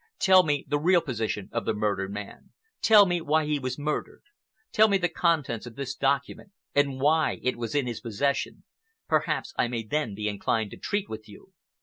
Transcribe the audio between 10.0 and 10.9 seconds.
be inclined to